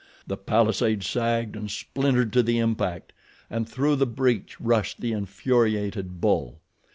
The 0.25 0.35
palisade 0.35 1.03
sagged 1.03 1.55
and 1.55 1.69
splintered 1.69 2.33
to 2.33 2.41
the 2.41 2.57
impact, 2.57 3.13
and 3.51 3.69
through 3.69 3.97
the 3.97 4.07
breach 4.07 4.59
rushed 4.59 4.99
the 4.99 5.11
infuriated 5.11 6.19
bull. 6.19 6.59